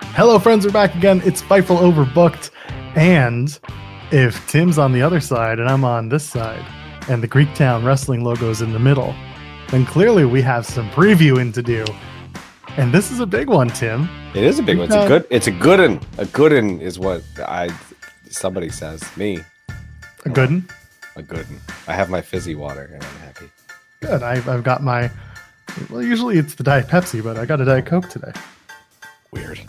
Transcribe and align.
Hello, 0.00 0.38
friends. 0.38 0.64
We're 0.66 0.72
back 0.72 0.94
again. 0.94 1.22
It's 1.24 1.42
Fightful 1.42 1.78
Overbooked. 1.78 2.50
And 2.96 3.58
if 4.10 4.46
Tim's 4.48 4.78
on 4.78 4.92
the 4.92 5.02
other 5.02 5.20
side 5.20 5.58
and 5.58 5.68
I'm 5.68 5.84
on 5.84 6.08
this 6.08 6.24
side, 6.24 6.64
and 7.08 7.22
the 7.22 7.28
Greektown 7.28 7.84
Wrestling 7.84 8.22
logo's 8.24 8.60
in 8.60 8.72
the 8.72 8.78
middle, 8.78 9.14
then 9.68 9.86
clearly 9.86 10.24
we 10.24 10.42
have 10.42 10.66
some 10.66 10.88
previewing 10.90 11.52
to 11.54 11.62
do. 11.62 11.84
And 12.76 12.92
this 12.92 13.10
is 13.10 13.20
a 13.20 13.26
big 13.26 13.48
one, 13.48 13.68
Tim. 13.68 14.08
It 14.34 14.44
is 14.44 14.58
a 14.58 14.62
big 14.62 14.78
one. 14.78 14.86
It's 14.86 14.94
a 14.94 15.08
good. 15.08 15.26
It's 15.30 15.46
a 15.46 15.52
good 15.52 15.80
one. 15.80 16.00
A 16.18 16.26
good 16.26 16.52
one 16.52 16.80
is 16.80 16.98
what 16.98 17.22
I. 17.38 17.70
Somebody 18.28 18.68
says 18.68 19.04
me. 19.16 19.40
A 20.24 20.28
good 20.28 20.50
one. 20.50 20.68
A 21.16 21.22
good 21.22 21.46
one. 21.48 21.60
I 21.86 21.94
have 21.94 22.10
my 22.10 22.20
fizzy 22.20 22.54
water 22.54 22.90
and 22.92 23.02
I'm 23.02 23.16
happy. 23.20 23.50
Good. 24.00 24.22
I've, 24.22 24.48
I've 24.48 24.64
got 24.64 24.82
my. 24.82 25.10
Well, 25.90 26.02
usually 26.02 26.38
it's 26.38 26.54
the 26.54 26.62
Diet 26.62 26.86
Pepsi, 26.88 27.22
but 27.22 27.38
I 27.38 27.46
got 27.46 27.60
a 27.60 27.64
Diet 27.64 27.86
Coke 27.86 28.08
today. 28.08 28.32
Weird. 29.32 29.60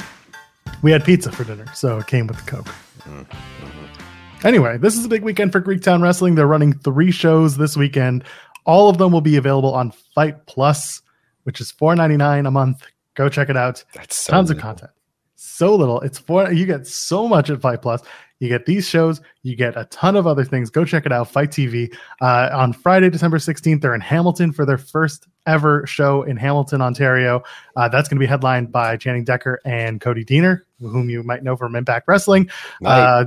We 0.81 0.91
had 0.91 1.03
pizza 1.03 1.31
for 1.31 1.44
dinner, 1.44 1.66
so 1.73 1.97
it 1.97 2.08
came 2.08 2.27
with 2.27 2.38
the 2.44 2.49
Coke. 2.49 2.66
Mm-hmm. 2.99 4.47
Anyway, 4.47 4.77
this 4.77 4.95
is 4.95 5.03
a 5.03 5.09
big 5.09 5.23
weekend 5.23 5.52
for 5.52 5.61
Greektown 5.61 6.02
Wrestling. 6.02 6.36
They're 6.36 6.47
running 6.47 6.71
three 6.71 7.11
shows 7.11 7.58
this 7.58 7.75
weekend. 7.75 8.23
All 8.66 8.89
of 8.89 8.97
them 8.97 9.11
will 9.11 9.21
be 9.21 9.36
available 9.36 9.73
on 9.73 9.91
Fite 10.16 10.45
Plus, 10.45 11.02
which 11.44 11.59
is 11.59 11.71
four 11.71 11.95
ninety 11.95 12.16
nine 12.16 12.45
a 12.45 12.52
month. 12.52 12.86
Go 13.16 13.27
check 13.27 13.49
it 13.49 13.58
out. 13.58 13.83
That's 13.94 14.16
so 14.16 14.31
tons 14.31 14.49
little. 14.49 14.59
of 14.59 14.63
content. 14.63 14.91
So 15.36 15.75
little. 15.75 15.99
It's 16.02 16.17
four. 16.17 16.52
You 16.52 16.66
get 16.66 16.88
so 16.88 17.27
much 17.27 17.49
at 17.49 17.59
Fite 17.59 17.81
Plus. 17.81 18.02
You 18.39 18.47
get 18.47 18.65
these 18.65 18.87
shows. 18.87 19.19
You 19.43 19.55
get 19.55 19.75
a 19.77 19.83
ton 19.85 20.15
of 20.15 20.25
other 20.25 20.45
things. 20.45 20.69
Go 20.69 20.85
check 20.85 21.05
it 21.05 21.11
out. 21.11 21.29
Fite 21.29 21.51
TV 21.51 21.93
uh, 22.21 22.49
on 22.53 22.71
Friday, 22.73 23.09
December 23.09 23.37
sixteenth. 23.39 23.81
They're 23.81 23.95
in 23.95 24.01
Hamilton 24.01 24.51
for 24.53 24.65
their 24.65 24.77
first 24.77 25.27
ever 25.45 25.85
show 25.85 26.23
in 26.23 26.37
Hamilton, 26.37 26.81
Ontario. 26.81 27.43
Uh, 27.75 27.89
that's 27.89 28.07
going 28.07 28.15
to 28.17 28.19
be 28.23 28.27
headlined 28.27 28.71
by 28.71 28.95
Channing 28.95 29.25
Decker 29.25 29.59
and 29.65 29.99
Cody 29.99 30.23
Deaner, 30.23 30.61
whom 30.79 31.09
you 31.09 31.21
might 31.23 31.43
know 31.43 31.57
from 31.57 31.75
Impact 31.75 32.07
Wrestling. 32.07 32.49
Right. 32.81 32.99
Uh, 32.99 33.25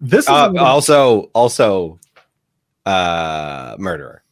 this 0.00 0.24
is 0.24 0.30
Uh, 0.30 0.52
also, 0.58 1.30
also, 1.34 1.98
uh, 2.86 3.76
murderer. 3.78 4.22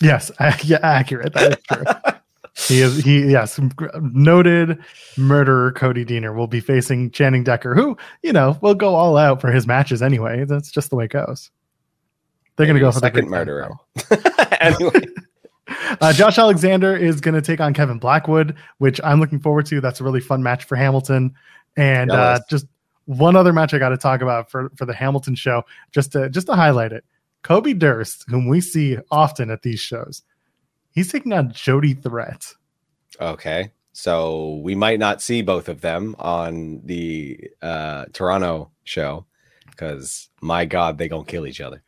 yes, 0.00 0.30
yeah, 0.64 0.78
accurate. 0.82 1.32
That 1.34 1.52
is 1.58 1.64
true. 1.70 1.84
he 2.56 2.80
is 2.80 3.04
he 3.04 3.30
yes 3.30 3.60
noted 4.00 4.78
murderer 5.16 5.72
Cody 5.72 6.04
Deaner 6.04 6.34
will 6.34 6.46
be 6.46 6.60
facing 6.60 7.10
Channing 7.10 7.44
Decker, 7.44 7.74
who 7.74 7.96
you 8.22 8.32
know 8.32 8.58
will 8.60 8.74
go 8.74 8.94
all 8.94 9.16
out 9.16 9.40
for 9.40 9.50
his 9.50 9.66
matches 9.66 10.02
anyway. 10.02 10.44
That's 10.44 10.70
just 10.70 10.90
the 10.90 10.96
way 10.96 11.04
it 11.04 11.12
goes. 11.12 11.50
They're 12.56 12.66
going 12.66 12.74
to 12.74 12.80
go 12.80 12.92
for 12.92 12.98
second 12.98 13.22
big 13.22 13.30
murderer. 13.30 13.70
anyway, 14.60 15.06
Uh, 16.00 16.12
Josh 16.12 16.38
Alexander 16.38 16.96
is 16.96 17.20
going 17.20 17.34
to 17.34 17.42
take 17.42 17.60
on 17.60 17.74
Kevin 17.74 17.98
Blackwood, 17.98 18.56
which 18.78 19.00
I'm 19.04 19.20
looking 19.20 19.40
forward 19.40 19.66
to. 19.66 19.80
That's 19.80 20.00
a 20.00 20.04
really 20.04 20.20
fun 20.20 20.42
match 20.42 20.64
for 20.64 20.76
Hamilton. 20.76 21.34
And 21.76 22.10
uh, 22.10 22.40
just 22.48 22.66
one 23.04 23.36
other 23.36 23.52
match 23.52 23.72
I 23.74 23.78
got 23.78 23.90
to 23.90 23.96
talk 23.96 24.20
about 24.20 24.50
for, 24.50 24.70
for 24.76 24.86
the 24.86 24.94
Hamilton 24.94 25.34
show, 25.34 25.64
just 25.92 26.12
to 26.12 26.28
just 26.28 26.46
to 26.48 26.54
highlight 26.54 26.92
it. 26.92 27.04
Kobe 27.42 27.72
Durst, 27.72 28.24
whom 28.28 28.48
we 28.48 28.60
see 28.60 28.98
often 29.10 29.50
at 29.50 29.62
these 29.62 29.80
shows, 29.80 30.22
he's 30.92 31.10
taking 31.10 31.32
on 31.32 31.52
Jody 31.52 31.94
Threat. 31.94 32.54
okay. 33.20 33.72
So 33.92 34.60
we 34.62 34.74
might 34.74 35.00
not 35.00 35.20
see 35.20 35.42
both 35.42 35.68
of 35.68 35.80
them 35.80 36.14
on 36.18 36.80
the 36.84 37.50
uh, 37.60 38.04
Toronto 38.12 38.70
show 38.84 39.26
because 39.66 40.30
my 40.40 40.64
God, 40.64 40.96
they 40.96 41.08
gonna 41.08 41.24
kill 41.24 41.46
each 41.46 41.60
other. 41.60 41.82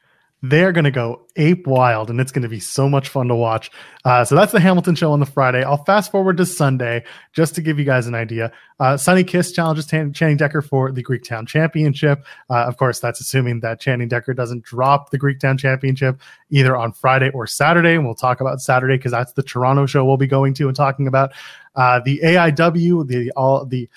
They're 0.44 0.72
going 0.72 0.84
to 0.84 0.91
go 0.91 1.22
ape 1.36 1.69
wild, 1.69 2.10
and 2.10 2.20
it's 2.20 2.32
going 2.32 2.42
to 2.42 2.48
be 2.48 2.58
so 2.58 2.88
much 2.88 3.08
fun 3.08 3.28
to 3.28 3.34
watch. 3.36 3.70
Uh, 4.04 4.25
so 4.25 4.34
that's 4.34 4.50
the 4.50 4.58
Hamilton 4.58 4.97
show 4.97 5.12
on 5.12 5.20
the 5.20 5.26
Friday. 5.26 5.62
I'll 5.62 5.84
fast 5.84 6.10
forward 6.10 6.36
to 6.38 6.47
Sunday 6.47 7.04
just 7.32 7.54
to 7.54 7.60
give 7.62 7.78
you 7.78 7.84
guys 7.84 8.08
an 8.08 8.16
idea. 8.16 8.50
Uh, 8.80 8.97
Sonny 8.97 9.22
Kiss 9.22 9.53
challenges 9.53 9.86
Tan- 9.86 10.12
Channing 10.12 10.36
Decker 10.36 10.60
for 10.60 10.91
the 10.91 11.03
Greektown 11.04 11.47
Championship. 11.47 12.25
Uh, 12.50 12.64
of 12.64 12.76
course, 12.76 12.98
that's 12.98 13.20
assuming 13.20 13.60
that 13.60 13.78
Channing 13.78 14.08
Decker 14.08 14.34
doesn't 14.34 14.64
drop 14.64 15.10
the 15.10 15.19
Greektown 15.19 15.56
Championship 15.56 16.20
either 16.50 16.76
on 16.76 16.92
Friday 16.92 17.30
or 17.30 17.47
Saturday. 17.47 17.94
And 17.94 18.04
we'll 18.04 18.16
talk 18.16 18.41
about 18.41 18.60
Saturday 18.60 18.97
because 18.97 19.12
that's 19.12 19.34
the 19.34 19.44
Toronto 19.44 19.86
show 19.86 20.04
we'll 20.04 20.16
be 20.16 20.26
going 20.26 20.54
to 20.54 20.66
and 20.66 20.76
talking 20.76 21.06
about. 21.06 21.32
Uh, 21.76 22.00
the 22.04 22.20
AIW, 22.24 23.06
the 23.06 23.30
all 23.36 23.64
the 23.64 23.88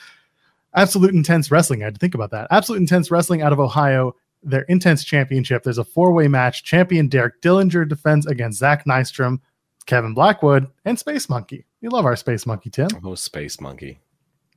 Absolute 0.75 1.16
Intense 1.16 1.50
Wrestling. 1.50 1.81
I 1.81 1.85
had 1.85 1.95
to 1.95 2.00
think 2.00 2.13
about 2.13 2.31
that. 2.31 2.47
Absolute 2.51 2.79
Intense 2.79 3.09
Wrestling 3.09 3.41
out 3.41 3.51
of 3.51 3.59
Ohio 3.59 4.16
their 4.45 4.61
intense 4.63 5.03
championship. 5.03 5.63
There's 5.63 5.78
a 5.78 5.83
four 5.83 6.13
way 6.13 6.28
match. 6.28 6.63
Champion 6.63 7.07
Derek 7.07 7.41
Dillinger 7.41 7.88
defends 7.88 8.25
against 8.25 8.59
Zach 8.59 8.85
Nystrom, 8.85 9.39
Kevin 9.85 10.13
Blackwood, 10.13 10.67
and 10.85 10.97
Space 10.97 11.28
Monkey. 11.28 11.66
We 11.81 11.89
love 11.89 12.06
our 12.06 12.16
Space 12.16 12.45
Monkey, 12.45 12.69
Tim. 12.69 12.88
Oh, 13.03 13.16
space 13.16 13.59
monkey. 13.59 14.00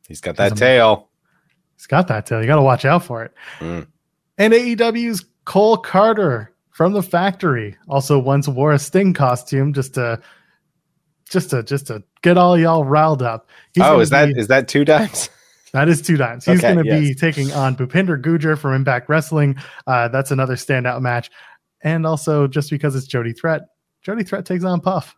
He's 0.06 0.20
got 0.20 0.36
that 0.36 0.52
a- 0.52 0.54
tail. 0.54 1.08
He's 1.76 1.86
got 1.86 2.08
that 2.08 2.26
tail. 2.26 2.40
You 2.40 2.46
got 2.46 2.56
to 2.56 2.62
watch 2.62 2.84
out 2.84 3.04
for 3.04 3.22
it. 3.24 3.32
Mm. 3.60 3.86
And 4.36 4.52
AEW's 4.52 5.24
Cole 5.44 5.80
Karter 5.82 6.48
from 6.70 6.92
the 6.92 7.02
factory 7.02 7.76
also 7.88 8.18
once 8.18 8.48
wore 8.48 8.72
a 8.72 8.78
Sting 8.78 9.14
costume 9.14 9.72
just 9.72 9.94
to. 9.94 10.20
Just 11.30 11.50
to 11.50 11.62
just 11.62 11.88
to 11.88 12.02
get 12.22 12.38
all 12.38 12.58
y'all 12.58 12.86
riled 12.86 13.20
up. 13.20 13.50
He's 13.74 13.84
oh, 13.84 14.00
is 14.00 14.08
that 14.08 14.32
be- 14.32 14.40
is 14.40 14.46
that 14.46 14.66
two 14.66 14.86
times? 14.86 15.28
That 15.72 15.88
is 15.88 16.00
two 16.02 16.16
times. 16.16 16.44
He's 16.44 16.58
Okay, 16.64 16.74
going 16.74 16.84
to 16.86 16.90
be 17.00 17.14
taking 17.14 17.52
on 17.52 17.76
Bhupinder 17.76 18.20
Gujjar 18.20 18.58
from 18.58 18.74
Impact 18.74 19.08
Wrestling. 19.08 19.56
Uh, 19.86 20.08
that's 20.08 20.30
another 20.30 20.54
standout 20.54 21.00
match. 21.00 21.30
And 21.82 22.06
also, 22.06 22.46
just 22.46 22.70
because 22.70 22.96
it's 22.96 23.06
Jody 23.06 23.32
Threat, 23.32 23.62
Jody 24.02 24.24
Threat 24.24 24.44
takes 24.46 24.64
on 24.64 24.80
Puff. 24.80 25.14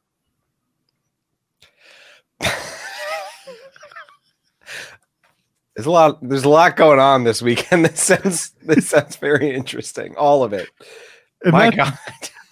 There's 5.77 5.87
a 5.87 5.91
lot. 5.91 6.19
There's 6.21 6.45
a 6.45 6.49
lot 6.49 6.77
going 6.77 6.99
on 6.99 7.25
this 7.25 7.41
weekend. 7.43 7.85
This 7.91 8.01
sounds. 8.03 8.51
This 8.63 8.89
sounds 8.89 9.17
very 9.17 9.55
interesting. 9.55 10.15
All 10.17 10.43
of 10.43 10.53
it. 10.53 10.69
And 11.45 11.53
My 11.53 11.71
that- 11.71 11.77
God. 11.77 11.99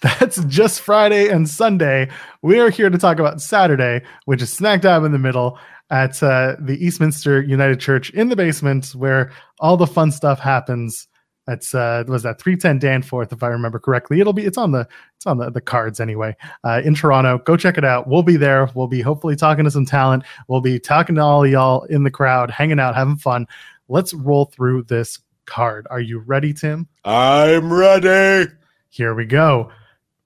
That's 0.19 0.41
just 0.45 0.79
Friday 0.79 1.27
and 1.27 1.47
Sunday. 1.49 2.09
We 2.41 2.57
are 2.61 2.69
here 2.69 2.89
to 2.89 2.97
talk 2.97 3.19
about 3.19 3.41
Saturday, 3.41 4.01
which 4.23 4.41
is 4.41 4.49
smack 4.49 4.79
dab 4.79 5.03
in 5.03 5.11
the 5.11 5.19
middle 5.19 5.59
at 5.89 6.21
uh, 6.21 6.55
the 6.59 6.77
Eastminster 6.83 7.41
United 7.41 7.79
Church 7.79 8.09
in 8.11 8.29
the 8.29 8.35
basement, 8.35 8.93
where 8.95 9.31
all 9.59 9.77
the 9.77 9.87
fun 9.87 10.11
stuff 10.11 10.39
happens. 10.39 11.07
That's 11.47 11.73
uh, 11.73 12.03
was 12.07 12.21
that 12.23 12.39
three 12.39 12.55
ten 12.55 12.77
Danforth, 12.77 13.33
if 13.33 13.41
I 13.41 13.47
remember 13.47 13.79
correctly. 13.79 14.19
It'll 14.19 14.33
be 14.33 14.45
it's 14.45 14.57
on 14.57 14.71
the 14.71 14.87
it's 15.15 15.25
on 15.25 15.39
the, 15.39 15.49
the 15.49 15.61
cards 15.61 15.99
anyway. 15.99 16.35
Uh, 16.63 16.81
in 16.85 16.93
Toronto, 16.93 17.39
go 17.39 17.57
check 17.57 17.77
it 17.77 17.83
out. 17.83 18.07
We'll 18.07 18.21
be 18.21 18.37
there. 18.37 18.69
We'll 18.75 18.87
be 18.87 19.01
hopefully 19.01 19.35
talking 19.35 19.65
to 19.65 19.71
some 19.71 19.85
talent. 19.85 20.23
We'll 20.47 20.61
be 20.61 20.79
talking 20.79 21.15
to 21.15 21.21
all 21.21 21.47
y'all 21.47 21.85
in 21.85 22.03
the 22.03 22.11
crowd, 22.11 22.51
hanging 22.51 22.79
out, 22.79 22.93
having 22.93 23.17
fun. 23.17 23.47
Let's 23.87 24.13
roll 24.13 24.45
through 24.45 24.83
this 24.83 25.19
card. 25.47 25.87
Are 25.89 25.99
you 25.99 26.19
ready, 26.19 26.53
Tim? 26.53 26.87
I'm 27.03 27.73
ready. 27.73 28.51
Here 28.89 29.15
we 29.15 29.25
go. 29.25 29.71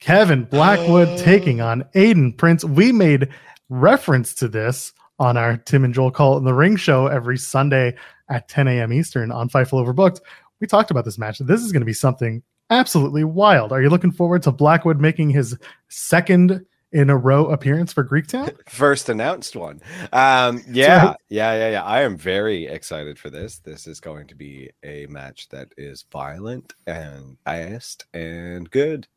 Kevin 0.01 0.44
Blackwood 0.44 1.18
taking 1.18 1.62
on 1.62 1.86
Aiden 1.95 2.38
Prince. 2.38 2.66
We 2.66 2.92
made 2.92 3.30
reference 3.69 4.33
to 4.33 4.50
this 4.50 4.92
on 5.19 5.38
our 5.38 5.57
Tim 5.57 5.83
and 5.83 5.94
Joel 5.94 6.12
Call 6.12 6.38
in 6.38 6.44
the 6.44 6.54
Ring 6.54 6.75
show 6.75 7.07
every 7.07 7.38
Sunday 7.38 7.95
at 8.30 8.48
10 8.48 8.68
a.m. 8.68 8.94
Eastern 8.94 9.31
on 9.31 9.50
Fightful 9.50 9.86
Overbooked. 9.86 10.21
We 10.60 10.68
talked 10.68 10.92
about 10.92 11.06
this 11.06 11.18
match. 11.18 11.39
This 11.39 11.62
is 11.62 11.71
going 11.71 11.81
to 11.81 11.86
be 11.86 11.94
something 11.94 12.42
absolutely 12.69 13.24
wild. 13.24 13.71
Are 13.71 13.81
you 13.81 13.89
looking 13.89 14.12
forward 14.12 14.44
to 14.44 14.51
Blackwood 14.51 15.00
making 15.00 15.30
his 15.30 15.57
second 15.89 16.65
in 16.94 17.10
a 17.10 17.18
row 17.18 17.48
appearance 17.48 17.92
for 17.92 18.06
Greektown. 18.06 18.56
First 18.69 19.10
announced 19.10 19.56
one. 19.56 19.81
Um, 20.13 20.63
yeah, 20.69 21.07
right. 21.07 21.18
yeah, 21.27 21.54
yeah, 21.56 21.69
yeah. 21.71 21.83
I 21.83 22.01
am 22.04 22.16
very 22.16 22.68
excited 22.68 23.18
for 23.18 23.30
this. 23.30 23.57
This 23.57 23.88
is 23.88 24.00
going 24.00 24.27
to 24.27 24.36
be 24.36 24.69
a 24.83 25.07
match 25.07 25.50
that 25.50 25.69
is 25.75 26.06
violent 26.12 26.75
and 26.86 27.38
fast 27.45 28.06
and 28.13 28.69
good. 28.69 29.07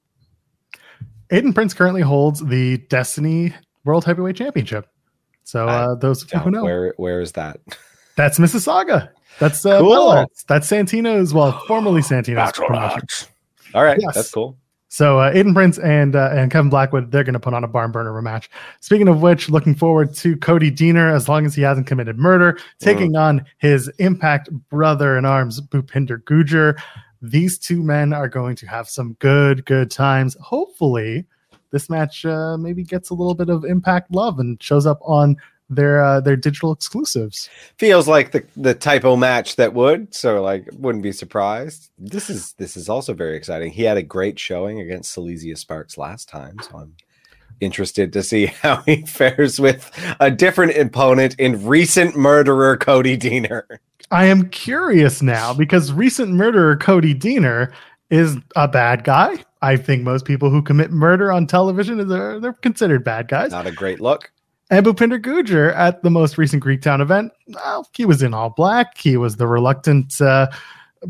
Aiden 1.30 1.54
Prince 1.54 1.74
currently 1.74 2.02
holds 2.02 2.40
the 2.40 2.78
Destiny 2.88 3.54
World 3.84 4.04
Heavyweight 4.04 4.36
Championship. 4.36 4.88
So 5.46 5.68
uh, 5.68 5.94
those 5.94 6.22
who 6.22 6.50
know, 6.50 6.64
where 6.64 6.92
where 6.96 7.20
is 7.20 7.32
that? 7.32 7.60
That's 8.16 8.38
Mississauga. 8.38 9.10
That's 9.38 9.64
uh, 9.64 9.78
cool. 9.78 10.26
That's 10.48 10.68
Santino's, 10.68 11.32
well, 11.32 11.62
formerly 11.68 12.00
Santino's 12.00 12.52
promotion. 12.52 13.28
All 13.74 13.84
right, 13.84 13.98
yes. 14.00 14.14
that's 14.14 14.30
cool. 14.30 14.56
So 14.88 15.18
uh, 15.20 15.32
Aiden 15.32 15.52
Prince 15.52 15.78
and 15.78 16.16
uh, 16.16 16.30
and 16.32 16.50
Kevin 16.50 16.70
Blackwood, 16.70 17.12
they're 17.12 17.22
going 17.22 17.34
to 17.34 17.40
put 17.40 17.52
on 17.52 17.62
a 17.62 17.68
barn 17.68 17.92
burner 17.92 18.10
rematch. 18.12 18.48
Speaking 18.80 19.08
of 19.08 19.20
which, 19.20 19.50
looking 19.50 19.74
forward 19.74 20.14
to 20.14 20.36
Cody 20.38 20.70
Deaner, 20.70 21.14
as 21.14 21.28
long 21.28 21.44
as 21.46 21.54
he 21.54 21.62
hasn't 21.62 21.86
committed 21.86 22.18
murder, 22.18 22.58
taking 22.80 23.12
mm. 23.12 23.20
on 23.20 23.44
his 23.58 23.88
Impact 23.98 24.50
brother 24.70 25.18
in 25.18 25.24
arms, 25.24 25.60
Bhupinder 25.60 26.22
Gujjar. 26.24 26.80
These 27.22 27.58
two 27.58 27.82
men 27.82 28.12
are 28.12 28.28
going 28.28 28.56
to 28.56 28.66
have 28.66 28.88
some 28.88 29.14
good, 29.20 29.64
good 29.66 29.90
times. 29.90 30.36
Hopefully, 30.40 31.26
this 31.76 31.90
match 31.90 32.24
uh, 32.24 32.56
maybe 32.56 32.82
gets 32.82 33.10
a 33.10 33.14
little 33.14 33.34
bit 33.34 33.50
of 33.50 33.64
Impact 33.66 34.10
love 34.10 34.38
and 34.38 34.62
shows 34.62 34.86
up 34.86 34.98
on 35.02 35.36
their 35.68 36.02
uh, 36.02 36.20
their 36.20 36.36
digital 36.36 36.72
exclusives. 36.72 37.50
Feels 37.76 38.08
like 38.08 38.30
the 38.30 38.46
the 38.56 38.74
typo 38.74 39.14
match 39.14 39.56
that 39.56 39.74
would, 39.74 40.14
so 40.14 40.42
like 40.42 40.66
wouldn't 40.72 41.02
be 41.02 41.12
surprised. 41.12 41.90
This 41.98 42.30
is 42.30 42.54
this 42.54 42.78
is 42.78 42.88
also 42.88 43.12
very 43.12 43.36
exciting. 43.36 43.72
He 43.72 43.82
had 43.82 43.98
a 43.98 44.02
great 44.02 44.38
showing 44.38 44.80
against 44.80 45.12
Silesia 45.12 45.56
Sparks 45.56 45.98
last 45.98 46.30
time, 46.30 46.56
so 46.62 46.78
I'm 46.78 46.94
interested 47.60 48.10
to 48.14 48.22
see 48.22 48.46
how 48.62 48.76
he 48.82 49.02
fares 49.02 49.60
with 49.60 49.90
a 50.18 50.30
different 50.30 50.78
opponent 50.78 51.34
in 51.38 51.66
recent 51.66 52.16
murderer 52.16 52.78
Cody 52.78 53.18
Deaner. 53.18 53.64
I 54.10 54.26
am 54.26 54.48
curious 54.48 55.20
now 55.20 55.52
because 55.52 55.92
recent 55.92 56.32
murderer 56.32 56.76
Cody 56.76 57.14
Deaner 57.14 57.72
is 58.10 58.36
a 58.54 58.68
bad 58.68 59.04
guy. 59.04 59.44
I 59.62 59.76
think 59.76 60.02
most 60.02 60.24
people 60.24 60.50
who 60.50 60.62
commit 60.62 60.90
murder 60.90 61.32
on 61.32 61.46
television 61.46 62.00
are 62.12 62.40
they're 62.40 62.52
considered 62.52 63.04
bad 63.04 63.28
guys. 63.28 63.50
Not 63.50 63.66
a 63.66 63.72
great 63.72 64.00
look. 64.00 64.30
And 64.70 64.84
Bhupinder 64.84 65.20
Gujjar 65.20 65.74
at 65.74 66.02
the 66.02 66.10
most 66.10 66.38
recent 66.38 66.62
Greektown 66.62 67.00
event, 67.00 67.32
well, 67.46 67.88
he 67.94 68.04
was 68.04 68.22
in 68.22 68.34
all 68.34 68.50
black. 68.50 68.98
He 68.98 69.16
was 69.16 69.36
the 69.36 69.46
reluctant 69.46 70.20
uh, 70.20 70.48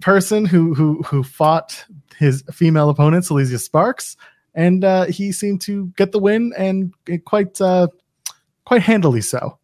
person 0.00 0.44
who 0.44 0.75
who 0.75 1.02
who 1.02 1.22
fought 1.22 1.84
his 2.19 2.43
female 2.52 2.90
opponent, 2.90 3.25
Silesia 3.25 3.58
Sparks, 3.58 4.16
and 4.54 4.84
uh, 4.84 5.04
he 5.06 5.32
seemed 5.32 5.60
to 5.62 5.87
get 5.96 6.12
the 6.12 6.19
win 6.19 6.52
and 6.56 6.92
quite 7.25 7.60
uh, 7.60 7.88
quite 8.64 8.82
handily 8.82 9.22
so. 9.22 9.58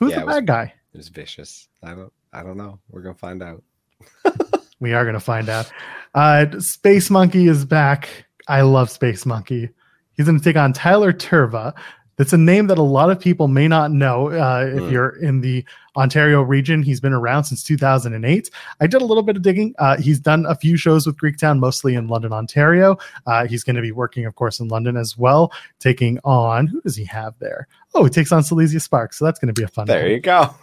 Who's 0.00 0.10
yeah, 0.10 0.20
the 0.20 0.26
bad 0.26 0.46
guy? 0.46 0.74
It 0.92 0.96
was 0.96 1.08
vicious. 1.08 1.68
I 1.82 1.94
don't 1.94 2.12
I 2.32 2.42
don't 2.42 2.56
know. 2.56 2.80
We're 2.90 3.02
gonna 3.02 3.14
find 3.14 3.42
out. 3.42 3.62
we 4.84 4.92
are 4.92 5.04
gonna 5.04 5.18
find 5.18 5.48
out. 5.48 5.72
Uh, 6.14 6.60
Space 6.60 7.10
Monkey 7.10 7.48
is 7.48 7.64
back. 7.64 8.08
I 8.46 8.62
love 8.62 8.90
Space 8.90 9.26
Monkey. 9.26 9.70
He's 10.16 10.26
going 10.26 10.38
to 10.38 10.44
take 10.44 10.56
on 10.56 10.72
Tyler 10.72 11.12
Tirva, 11.12 11.74
that's 12.16 12.32
a 12.32 12.38
name 12.38 12.66
that 12.68 12.78
a 12.78 12.82
lot 12.82 13.10
of 13.10 13.20
people 13.20 13.48
may 13.48 13.68
not 13.68 13.90
know 13.90 14.28
uh, 14.30 14.66
if 14.66 14.82
mm. 14.82 14.90
you're 14.90 15.16
in 15.20 15.40
the 15.40 15.64
Ontario 15.96 16.42
region. 16.42 16.82
He's 16.82 17.00
been 17.00 17.12
around 17.12 17.44
since 17.44 17.62
2008. 17.62 18.50
I 18.80 18.86
did 18.86 19.00
a 19.00 19.04
little 19.04 19.22
bit 19.22 19.36
of 19.36 19.42
digging. 19.42 19.74
Uh, 19.78 19.96
he's 19.96 20.18
done 20.18 20.44
a 20.46 20.54
few 20.54 20.76
shows 20.76 21.06
with 21.06 21.16
Greektown, 21.16 21.58
mostly 21.58 21.94
in 21.94 22.08
London, 22.08 22.32
Ontario. 22.32 22.98
Uh, 23.26 23.46
he's 23.46 23.62
going 23.62 23.76
to 23.76 23.82
be 23.82 23.92
working, 23.92 24.26
of 24.26 24.34
course, 24.34 24.60
in 24.60 24.68
London 24.68 24.96
as 24.96 25.16
well, 25.16 25.52
taking 25.78 26.18
on 26.24 26.66
who 26.66 26.80
does 26.80 26.96
he 26.96 27.04
have 27.04 27.34
there? 27.38 27.68
Oh, 27.94 28.02
he 28.02 28.10
takes 28.10 28.32
on 28.32 28.42
Silesia 28.42 28.80
Sparks. 28.80 29.18
So 29.18 29.24
that's 29.24 29.38
going 29.38 29.54
to 29.54 29.58
be 29.58 29.64
a 29.64 29.68
fun. 29.68 29.86
There 29.86 30.02
one. 30.02 30.10
you 30.10 30.20
go. 30.20 30.50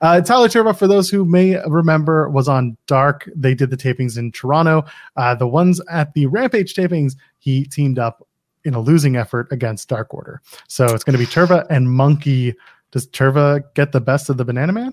uh, 0.00 0.20
Tyler 0.22 0.48
Tirva, 0.48 0.76
for 0.76 0.88
those 0.88 1.08
who 1.08 1.24
may 1.24 1.56
remember, 1.66 2.28
was 2.28 2.48
on 2.48 2.76
Dark. 2.86 3.28
They 3.34 3.54
did 3.54 3.70
the 3.70 3.76
tapings 3.76 4.18
in 4.18 4.32
Toronto. 4.32 4.84
Uh, 5.16 5.36
the 5.36 5.46
ones 5.46 5.80
at 5.88 6.14
the 6.14 6.26
Rampage 6.26 6.74
tapings, 6.74 7.14
he 7.38 7.64
teamed 7.64 8.00
up 8.00 8.26
in 8.68 8.74
a 8.74 8.80
losing 8.80 9.16
effort 9.16 9.48
against 9.50 9.88
Dark 9.88 10.14
Order. 10.14 10.40
So 10.68 10.84
it's 10.86 11.02
going 11.02 11.18
to 11.18 11.18
be 11.18 11.26
Tirva 11.26 11.66
and 11.70 11.90
Monkey. 11.90 12.54
Does 12.92 13.08
Tirva 13.08 13.64
get 13.74 13.92
the 13.92 14.00
best 14.00 14.30
of 14.30 14.36
the 14.36 14.44
Banana 14.44 14.72
Man? 14.72 14.92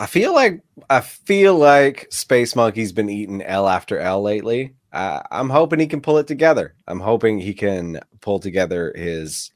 I 0.00 0.06
feel 0.06 0.34
like 0.34 0.60
I 0.90 1.00
feel 1.00 1.56
like 1.56 2.06
Space 2.10 2.54
Monkey's 2.54 2.92
been 2.92 3.08
eating 3.08 3.42
L 3.42 3.68
after 3.68 3.98
L 3.98 4.22
lately. 4.22 4.74
Uh, 4.92 5.22
I'm 5.30 5.50
hoping 5.50 5.80
he 5.80 5.86
can 5.86 6.00
pull 6.00 6.18
it 6.18 6.26
together. 6.26 6.74
I'm 6.86 7.00
hoping 7.00 7.38
he 7.38 7.54
can 7.54 8.00
pull 8.20 8.38
together 8.38 8.92
his 8.96 9.50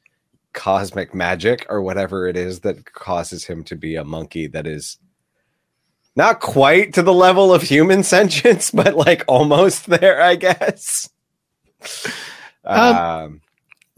cosmic 0.53 1.15
magic 1.15 1.67
or 1.69 1.83
whatever 1.83 2.27
it 2.27 2.37
is 2.37 2.61
that 2.61 2.85
causes 2.93 3.45
him 3.45 3.65
to 3.65 3.77
be 3.77 3.97
a 3.97 4.05
monkey 4.05 4.47
that 4.49 4.67
is 4.67 4.99
not 6.17 6.41
quite 6.41 6.95
to 6.95 7.03
the 7.03 7.13
level 7.13 7.53
of 7.53 7.63
human 7.63 8.03
sentience, 8.03 8.71
but 8.71 8.97
like 8.97 9.25
almost 9.29 9.87
there, 9.87 10.21
I 10.21 10.37
guess. 10.37 11.09
Um, 12.65 12.97
um, 12.97 13.41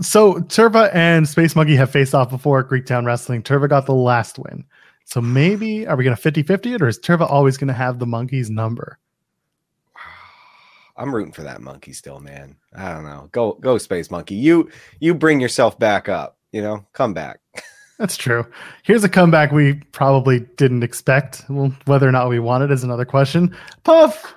so 0.01 0.35
Tirva 0.35 0.91
and 0.95 1.29
Space 1.29 1.55
Monkey 1.55 1.77
have 1.77 1.91
faced 1.91 2.15
off 2.15 2.31
before 2.31 2.61
at 2.61 2.69
Greektown 2.69 3.05
Wrestling. 3.05 3.43
Tirva 3.43 3.69
got 3.69 3.87
the 3.87 3.95
last 3.95 4.39
win. 4.39 4.65
So 5.05 5.21
maybe 5.21 5.87
are 5.87 5.97
we 5.97 6.05
going 6.05 6.17
to 6.17 6.33
50-50 6.33 6.75
it 6.75 6.83
or 6.83 6.89
is 6.89 6.99
Tirva 6.99 7.31
always 7.31 7.57
going 7.57 7.69
to 7.69 7.75
have 7.75 7.99
the 7.99 8.07
monkey's 8.07 8.51
number? 8.51 8.99
I'm 10.97 11.15
rooting 11.15 11.33
for 11.33 11.43
that 11.43 11.61
monkey 11.61 11.93
still, 11.93 12.21
man. 12.21 12.57
I 12.75 12.93
don't 12.93 13.05
know. 13.05 13.29
Go 13.33 13.53
go 13.55 13.79
Space 13.79 14.11
Monkey. 14.11 14.37
You 14.37 14.71
you 15.01 15.15
bring 15.15 15.41
yourself 15.41 15.79
back 15.79 16.09
up, 16.09 16.39
you 16.53 16.63
know? 16.63 16.87
Come 16.93 17.13
back. 17.13 17.41
That's 17.99 18.17
true. 18.17 18.45
Here's 18.83 19.05
a 19.05 19.09
comeback 19.09 19.53
we 19.53 19.75
probably 19.93 20.41
didn't 20.57 20.83
expect. 20.83 21.45
Well, 21.49 21.75
whether 21.85 22.09
or 22.09 22.13
not 22.13 22.29
we 22.29 22.41
wanted 22.41 22.71
is 22.71 22.83
another 22.83 23.05
question. 23.05 23.57
Puff. 23.85 24.35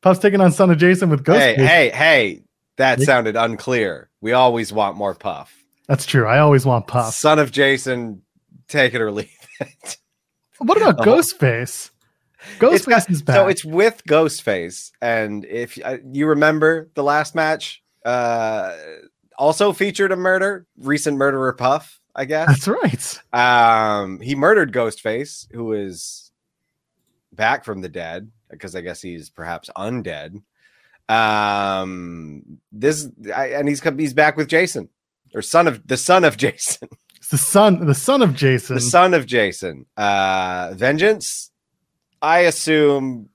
Puff's 0.00 0.20
taking 0.20 0.40
on 0.40 0.52
Son 0.52 0.70
of 0.70 0.78
Jason 0.78 1.10
with 1.10 1.24
Ghost. 1.24 1.40
Hey, 1.40 1.54
hey, 1.56 1.90
hey. 1.90 2.42
That 2.76 3.00
sounded 3.00 3.36
unclear. 3.36 4.10
We 4.20 4.32
always 4.32 4.72
want 4.72 4.96
more 4.96 5.14
Puff. 5.14 5.54
That's 5.86 6.06
true. 6.06 6.26
I 6.26 6.38
always 6.38 6.66
want 6.66 6.86
Puff. 6.86 7.14
Son 7.14 7.38
of 7.38 7.52
Jason, 7.52 8.22
take 8.68 8.94
it 8.94 9.00
or 9.00 9.12
leave 9.12 9.30
it. 9.60 9.98
What 10.58 10.76
about 10.76 11.00
oh. 11.00 11.04
Ghostface? 11.04 11.90
Ghostface 12.58 13.10
is 13.10 13.22
back. 13.22 13.36
So 13.36 13.48
it's 13.48 13.64
with 13.64 14.02
Ghostface. 14.08 14.92
And 15.00 15.44
if 15.44 15.78
uh, 15.84 15.98
you 16.10 16.26
remember 16.26 16.90
the 16.94 17.02
last 17.02 17.34
match, 17.34 17.82
uh, 18.04 18.74
also 19.38 19.72
featured 19.72 20.12
a 20.12 20.16
murder, 20.16 20.66
recent 20.78 21.16
murderer 21.16 21.52
Puff. 21.52 22.00
I 22.14 22.24
guess. 22.24 22.48
That's 22.48 22.68
right. 22.68 23.20
Um, 23.32 24.20
he 24.20 24.34
murdered 24.34 24.72
Ghostface, 24.72 25.46
who 25.52 25.72
is 25.72 26.30
back 27.32 27.64
from 27.64 27.80
the 27.80 27.88
dead 27.88 28.30
because 28.50 28.76
I 28.76 28.80
guess 28.80 29.02
he's 29.02 29.30
perhaps 29.30 29.70
undead. 29.76 30.42
Um, 31.08 32.58
this 32.72 33.08
I, 33.34 33.48
and 33.48 33.68
he's 33.68 33.82
he's 33.82 34.14
back 34.14 34.36
with 34.36 34.48
Jason, 34.48 34.88
or 35.34 35.42
son 35.42 35.66
of 35.68 35.86
the 35.86 35.96
son 35.96 36.24
of 36.24 36.36
Jason. 36.36 36.88
It's 37.16 37.30
the 37.30 37.38
son, 37.38 37.86
the 37.86 37.94
son 37.94 38.20
of 38.20 38.34
Jason. 38.34 38.74
The 38.74 38.82
son 38.82 39.14
of 39.14 39.24
Jason. 39.24 39.86
Uh, 39.96 40.74
vengeance. 40.76 41.50
I 42.20 42.40
assume 42.40 43.30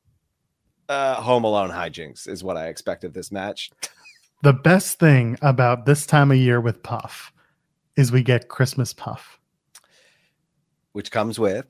uh, 0.88 1.16
Home 1.16 1.44
Alone 1.44 1.72
hijinks 1.72 2.28
is 2.28 2.44
what 2.44 2.56
I 2.56 2.68
expect 2.68 3.04
of 3.04 3.14
this 3.14 3.32
match. 3.32 3.72
The 4.44 4.54
best 4.54 5.00
thing 5.00 5.40
about 5.42 5.88
this 5.88 6.06
time 6.06 6.30
of 6.30 6.38
year 6.38 6.62
with 6.62 6.84
Puff 6.84 7.34
is 8.00 8.14
we 8.14 8.24
get 8.24 8.48
Christmas 8.48 8.94
Puff, 8.94 9.38
which 10.94 11.12
comes 11.12 11.38
with 11.38 11.66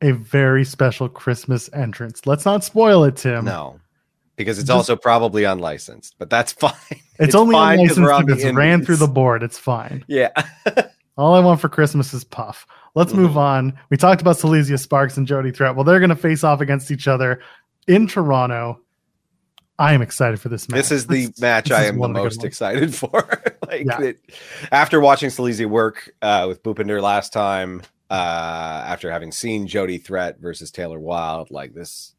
a 0.00 0.10
very 0.10 0.64
special 0.64 1.08
Christmas 1.08 1.70
entrance. 1.72 2.26
Let's 2.26 2.44
not 2.44 2.64
spoil 2.64 3.04
it, 3.04 3.16
Tim. 3.16 3.44
No, 3.44 3.78
because 4.34 4.58
it's 4.58 4.66
Just, 4.66 4.76
also 4.76 4.96
probably 4.96 5.44
unlicensed, 5.44 6.16
but 6.18 6.28
that's 6.28 6.52
fine. 6.64 6.72
It's, 6.90 7.28
it's 7.28 7.34
only 7.36 7.54
unlicensed 7.54 8.28
if 8.28 8.44
it's 8.44 8.56
ran 8.56 8.84
through 8.84 8.96
the 8.96 9.06
board. 9.06 9.42
It's 9.42 9.58
fine. 9.58 10.04
Yeah. 10.08 10.30
All 11.18 11.34
I 11.34 11.40
want 11.40 11.60
for 11.60 11.68
Christmas 11.68 12.14
is 12.14 12.24
Puff. 12.24 12.66
Let's 12.94 13.12
mm-hmm. 13.12 13.22
move 13.22 13.36
on. 13.36 13.78
We 13.90 13.98
talked 13.98 14.22
about 14.22 14.38
Silesia 14.38 14.78
Sparks 14.78 15.18
and 15.18 15.26
Jody 15.26 15.50
Threat. 15.50 15.76
Well, 15.76 15.84
they're 15.84 16.00
going 16.00 16.10
to 16.10 16.16
face 16.16 16.42
off 16.42 16.62
against 16.62 16.90
each 16.90 17.06
other 17.06 17.40
in 17.86 18.06
Toronto. 18.06 18.80
I 19.78 19.92
am 19.92 20.00
excited 20.00 20.40
for 20.40 20.48
this 20.48 20.68
match. 20.70 20.78
This 20.78 20.90
is 20.90 21.06
the 21.06 21.26
this, 21.26 21.40
match 21.40 21.68
this 21.68 21.78
I 21.78 21.84
am 21.84 21.98
the 21.98 22.08
most 22.08 22.44
excited 22.44 22.94
for. 22.94 23.42
Like 23.84 23.98
yeah. 24.00 24.06
it, 24.06 24.20
after 24.70 25.00
watching 25.00 25.30
Silesia 25.30 25.68
work 25.68 26.12
uh, 26.22 26.46
with 26.48 26.62
Bhupinder 26.62 27.00
last 27.02 27.32
time, 27.32 27.82
uh, 28.10 28.84
after 28.86 29.10
having 29.10 29.32
seen 29.32 29.66
Jody 29.66 29.98
Threat 29.98 30.38
versus 30.38 30.70
Taylor 30.70 31.00
Wilde, 31.00 31.50
like 31.50 31.74
this 31.74 32.14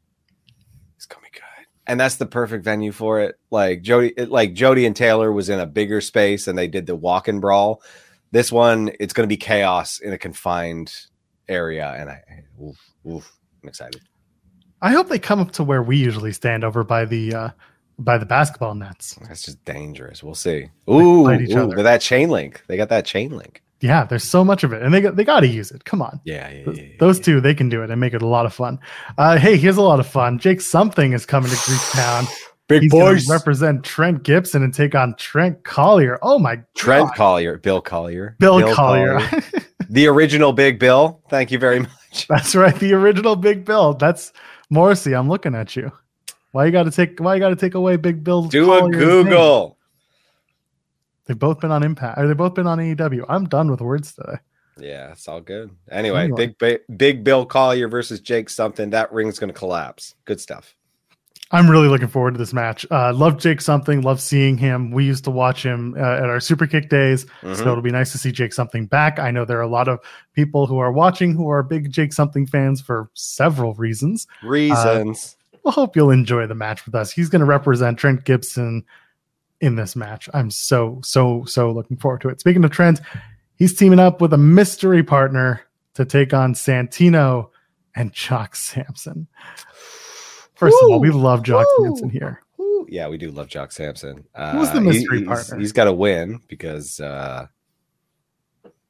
is 0.97 1.05
gonna 1.05 1.21
be 1.23 1.29
good. 1.31 1.41
And 1.85 1.99
that's 1.99 2.15
the 2.15 2.25
perfect 2.25 2.63
venue 2.63 2.91
for 2.91 3.19
it. 3.19 3.35
Like 3.51 3.81
Jody, 3.81 4.13
it, 4.17 4.29
like 4.29 4.53
Jody 4.53 4.85
and 4.85 4.95
Taylor 4.95 5.31
was 5.31 5.49
in 5.49 5.59
a 5.59 5.65
bigger 5.65 6.01
space 6.01 6.47
and 6.47 6.57
they 6.57 6.67
did 6.67 6.85
the 6.85 6.95
walk 6.95 7.27
and 7.27 7.41
brawl. 7.41 7.81
This 8.31 8.51
one, 8.51 8.91
it's 8.99 9.13
gonna 9.13 9.27
be 9.27 9.37
chaos 9.37 9.99
in 9.99 10.13
a 10.13 10.17
confined 10.17 10.93
area, 11.47 11.93
and 11.97 12.09
I, 12.09 12.23
oof, 12.61 12.77
oof, 13.05 13.31
I'm 13.61 13.69
excited. 13.69 14.01
I 14.81 14.91
hope 14.91 15.07
they 15.07 15.19
come 15.19 15.39
up 15.39 15.51
to 15.53 15.63
where 15.63 15.83
we 15.83 15.97
usually 15.97 16.33
stand 16.33 16.63
over 16.63 16.83
by 16.83 17.05
the 17.05 17.33
uh, 17.33 17.49
by 17.99 18.17
the 18.17 18.25
basketball 18.25 18.75
nets. 18.75 19.17
That's 19.27 19.43
just 19.43 19.63
dangerous. 19.65 20.23
We'll 20.23 20.35
see. 20.35 20.69
Ooh, 20.89 21.29
ooh 21.29 21.83
that 21.83 22.01
chain 22.01 22.29
link, 22.29 22.63
they 22.67 22.77
got 22.77 22.89
that 22.89 23.05
chain 23.05 23.35
link. 23.35 23.61
Yeah, 23.83 24.05
there's 24.05 24.23
so 24.23 24.45
much 24.45 24.63
of 24.63 24.71
it, 24.71 24.81
and 24.81 24.93
they 24.93 25.01
got 25.01 25.17
they 25.17 25.25
got 25.25 25.41
to 25.41 25.47
use 25.47 25.69
it. 25.69 25.83
Come 25.83 26.01
on. 26.01 26.21
Yeah, 26.23 26.49
yeah, 26.49 26.63
yeah, 26.67 26.71
yeah 26.71 26.87
those 26.99 27.19
two 27.19 27.41
they 27.41 27.53
can 27.53 27.67
do 27.67 27.83
it 27.83 27.91
and 27.91 27.99
make 27.99 28.13
it 28.13 28.21
a 28.21 28.27
lot 28.27 28.45
of 28.45 28.53
fun. 28.53 28.79
Uh, 29.17 29.37
hey, 29.37 29.57
here's 29.57 29.75
a 29.75 29.81
lot 29.81 29.99
of 29.99 30.07
fun. 30.07 30.39
Jake 30.39 30.61
something 30.61 31.11
is 31.11 31.25
coming 31.25 31.49
to 31.49 31.55
Greektown. 31.57 32.33
Big 32.69 32.83
He's 32.83 32.91
boys 32.91 33.27
represent 33.27 33.83
Trent 33.83 34.23
Gibson 34.23 34.63
and 34.63 34.73
take 34.73 34.95
on 34.95 35.15
Trent 35.15 35.65
Collier. 35.65 36.17
Oh 36.21 36.39
my 36.39 36.61
Trent 36.75 37.09
God. 37.09 37.15
Collier, 37.17 37.57
Bill 37.57 37.81
Collier, 37.81 38.37
Bill, 38.39 38.59
Bill 38.59 38.73
Collier, 38.73 39.19
Collier. 39.19 39.43
the 39.89 40.07
original 40.07 40.53
Big 40.53 40.79
Bill. 40.79 41.21
Thank 41.29 41.51
you 41.51 41.59
very 41.59 41.79
much. 41.79 42.27
That's 42.29 42.55
right, 42.55 42.73
the 42.75 42.93
original 42.93 43.35
Big 43.35 43.65
Bill. 43.65 43.95
That's 43.95 44.31
Morrissey. 44.69 45.13
I'm 45.13 45.27
looking 45.27 45.55
at 45.55 45.75
you. 45.75 45.91
Why 46.53 46.67
you 46.67 46.71
got 46.71 46.83
to 46.83 46.91
take? 46.91 47.19
Why 47.19 47.33
you 47.33 47.39
got 47.39 47.49
to 47.49 47.55
take 47.55 47.73
away 47.73 47.97
Big 47.97 48.23
Bill? 48.23 48.43
Do 48.43 48.67
Collier's 48.67 48.95
a 48.95 48.99
Google. 48.99 49.67
Name? 49.67 49.75
They've 51.25 51.39
both 51.39 51.59
been 51.59 51.71
on 51.71 51.81
Impact. 51.81 52.19
Or 52.19 52.27
they've 52.27 52.37
both 52.37 52.53
been 52.53 52.67
on 52.67 52.77
AEW. 52.77 53.25
I'm 53.27 53.45
done 53.45 53.71
with 53.71 53.81
words 53.81 54.13
today. 54.13 54.37
Yeah, 54.77 55.11
it's 55.11 55.27
all 55.27 55.41
good. 55.41 55.71
Anyway, 55.89 56.25
anyway. 56.25 56.53
big 56.59 56.81
big 56.95 57.23
Bill 57.23 57.45
Collier 57.45 57.87
versus 57.87 58.19
Jake 58.19 58.51
something. 58.51 58.91
That 58.91 59.11
ring's 59.11 59.39
going 59.39 59.51
to 59.51 59.57
collapse. 59.57 60.13
Good 60.25 60.39
stuff. 60.39 60.75
I'm 61.49 61.69
really 61.69 61.87
looking 61.87 62.07
forward 62.07 62.35
to 62.35 62.37
this 62.37 62.53
match. 62.53 62.85
Uh, 62.89 63.13
love 63.13 63.37
Jake 63.37 63.61
something. 63.61 64.01
Love 64.01 64.21
seeing 64.21 64.57
him. 64.57 64.91
We 64.91 65.05
used 65.05 65.23
to 65.23 65.31
watch 65.31 65.63
him 65.63 65.95
uh, 65.97 66.01
at 66.01 66.23
our 66.23 66.39
Super 66.39 66.67
Kick 66.67 66.89
days, 66.89 67.25
mm-hmm. 67.25 67.53
so 67.55 67.61
it'll 67.61 67.81
be 67.81 67.91
nice 67.91 68.11
to 68.11 68.17
see 68.19 68.31
Jake 68.31 68.53
something 68.53 68.85
back. 68.85 69.17
I 69.17 69.31
know 69.31 69.43
there 69.43 69.59
are 69.59 69.61
a 69.61 69.67
lot 69.67 69.87
of 69.87 69.99
people 70.33 70.67
who 70.67 70.77
are 70.77 70.91
watching 70.91 71.33
who 71.33 71.49
are 71.49 71.63
big 71.63 71.91
Jake 71.91 72.13
something 72.13 72.45
fans 72.45 72.79
for 72.79 73.09
several 73.13 73.73
reasons. 73.73 74.27
Reasons. 74.43 75.35
Uh, 75.39 75.42
we'll 75.63 75.71
hope 75.71 75.95
you'll 75.95 76.11
enjoy 76.11 76.47
the 76.47 76.55
match 76.55 76.85
with 76.85 76.95
us. 76.95 77.11
He's 77.11 77.29
going 77.29 77.39
to 77.39 77.45
represent 77.45 77.97
Trent 77.97 78.25
Gibson 78.25 78.83
in 79.61 79.75
this 79.75 79.95
match. 79.95 80.29
I'm 80.33 80.51
so 80.51 80.99
so 81.03 81.43
so 81.45 81.71
looking 81.71 81.97
forward 81.97 82.21
to 82.21 82.29
it. 82.29 82.39
Speaking 82.39 82.63
of 82.63 82.71
Trent, 82.71 83.01
he's 83.55 83.75
teaming 83.75 83.99
up 83.99 84.21
with 84.21 84.33
a 84.33 84.37
mystery 84.37 85.03
partner 85.03 85.61
to 85.95 86.05
take 86.05 86.33
on 86.33 86.53
Santino 86.53 87.49
and 87.95 88.11
Jock 88.11 88.55
Sampson. 88.55 89.27
First 90.55 90.75
Woo! 90.81 90.87
of 90.87 90.93
all, 90.93 90.99
we 90.99 91.11
love 91.11 91.43
Jock 91.43 91.65
Woo! 91.77 91.85
Sampson 91.85 92.09
here. 92.09 92.41
Woo! 92.57 92.85
Yeah, 92.89 93.07
we 93.07 93.17
do 93.17 93.31
love 93.31 93.47
Jock 93.47 93.71
Sampson. 93.71 94.25
Uh, 94.35 94.53
Who's 94.53 94.71
the 94.71 94.81
mystery 94.81 95.19
he, 95.19 95.25
partner? 95.25 95.55
he's, 95.55 95.63
he's 95.65 95.71
got 95.71 95.85
to 95.85 95.93
win 95.93 96.41
because 96.47 96.99
uh, 96.99 97.47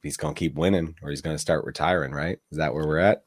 he's 0.02 0.16
going 0.16 0.34
to 0.34 0.38
keep 0.38 0.54
winning 0.54 0.94
or 1.02 1.10
he's 1.10 1.20
going 1.20 1.34
to 1.34 1.40
start 1.40 1.64
retiring, 1.64 2.12
right? 2.12 2.38
Is 2.50 2.58
that 2.58 2.74
where 2.74 2.86
we're 2.86 2.98
at? 2.98 3.23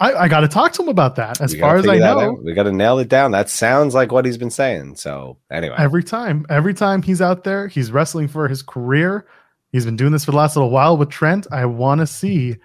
I, 0.00 0.14
I 0.14 0.28
got 0.28 0.40
to 0.40 0.48
talk 0.48 0.72
to 0.72 0.82
him 0.82 0.88
about 0.88 1.16
that. 1.16 1.40
As 1.40 1.54
far 1.54 1.76
as 1.76 1.88
I 1.88 1.98
know, 1.98 2.38
we 2.42 2.52
got 2.54 2.64
to 2.64 2.72
nail 2.72 2.98
it 2.98 3.08
down. 3.08 3.32
That 3.32 3.50
sounds 3.50 3.94
like 3.94 4.12
what 4.12 4.24
he's 4.24 4.38
been 4.38 4.50
saying. 4.50 4.96
So 4.96 5.38
anyway, 5.50 5.76
every 5.78 6.02
time, 6.02 6.46
every 6.48 6.74
time 6.74 7.02
he's 7.02 7.22
out 7.22 7.44
there, 7.44 7.68
he's 7.68 7.90
wrestling 7.92 8.28
for 8.28 8.48
his 8.48 8.62
career. 8.62 9.26
He's 9.72 9.84
been 9.84 9.96
doing 9.96 10.12
this 10.12 10.24
for 10.24 10.30
the 10.30 10.36
last 10.36 10.56
little 10.56 10.70
while 10.70 10.96
with 10.96 11.10
Trent. 11.10 11.46
I 11.50 11.66
want 11.66 12.00
to 12.00 12.06
see 12.06 12.56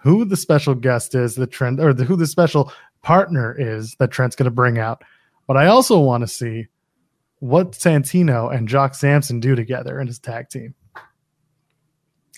who 0.00 0.24
the 0.24 0.36
special 0.36 0.74
guest 0.74 1.14
is 1.14 1.36
that 1.36 1.50
Trent, 1.50 1.80
or 1.80 1.94
the, 1.94 2.04
who 2.04 2.16
the 2.16 2.26
special 2.26 2.72
partner 3.02 3.54
is 3.58 3.94
that 3.98 4.10
Trent's 4.10 4.36
going 4.36 4.44
to 4.44 4.50
bring 4.50 4.78
out. 4.78 5.02
But 5.46 5.56
I 5.56 5.66
also 5.66 5.98
want 6.00 6.22
to 6.22 6.28
see 6.28 6.66
what 7.38 7.72
Santino 7.72 8.54
and 8.54 8.68
Jock 8.68 8.94
Sampson 8.94 9.40
do 9.40 9.54
together 9.54 10.00
in 10.00 10.06
his 10.06 10.18
tag 10.18 10.48
team. 10.48 10.74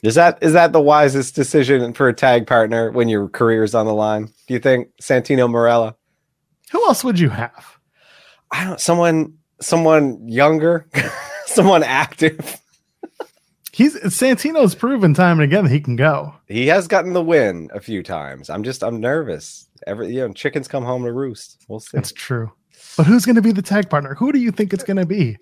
Is 0.06 0.14
that 0.14 0.38
is 0.40 0.52
that 0.52 0.72
the 0.72 0.80
wisest 0.80 1.34
decision 1.34 1.92
for 1.92 2.08
a 2.08 2.14
tag 2.14 2.46
partner 2.46 2.92
when 2.92 3.08
your 3.08 3.28
career 3.28 3.64
is 3.64 3.74
on 3.74 3.86
the 3.86 3.94
line? 3.94 4.26
Do 4.46 4.54
you 4.54 4.60
think 4.60 4.88
Santino 5.02 5.50
Marella? 5.50 5.96
Who 6.70 6.86
else 6.86 7.02
would 7.02 7.18
you 7.18 7.30
have? 7.30 7.78
I 8.52 8.64
don't 8.64 8.80
someone 8.80 9.34
someone 9.60 10.28
younger, 10.28 10.86
someone 11.46 11.82
active. 11.82 12.60
He's 13.72 13.96
Santino's 13.96 14.76
proven 14.76 15.12
time 15.12 15.40
and 15.40 15.52
again 15.52 15.64
that 15.64 15.72
he 15.72 15.80
can 15.80 15.96
go. 15.96 16.34
He 16.46 16.68
has 16.68 16.86
gotten 16.86 17.12
the 17.12 17.22
win 17.22 17.68
a 17.74 17.80
few 17.80 18.04
times. 18.04 18.48
I'm 18.48 18.62
just 18.62 18.84
I'm 18.84 19.00
nervous. 19.00 19.68
Every 19.88 20.14
you 20.14 20.20
know, 20.20 20.32
chickens 20.32 20.68
come 20.68 20.84
home 20.84 21.02
to 21.02 21.12
roost. 21.12 21.64
We'll 21.68 21.80
see. 21.80 21.96
That's 21.96 22.12
true. 22.12 22.52
But 22.96 23.06
who's 23.06 23.26
going 23.26 23.36
to 23.36 23.42
be 23.42 23.52
the 23.52 23.60
tag 23.60 23.90
partner? 23.90 24.14
Who 24.14 24.30
do 24.30 24.38
you 24.38 24.52
think 24.52 24.72
it's 24.72 24.84
going 24.84 24.96
to 24.98 25.06
be? 25.06 25.36